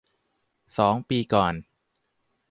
[0.77, 1.53] สองปีก่อน